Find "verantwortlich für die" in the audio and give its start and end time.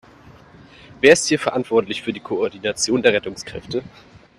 1.37-2.21